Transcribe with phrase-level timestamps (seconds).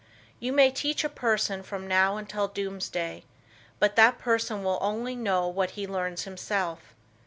[0.39, 3.23] You may teach a person from now until doom's day,
[3.77, 6.95] but that person will only know what he learns himself.